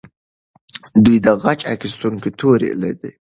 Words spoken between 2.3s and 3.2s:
تورې لیدلې.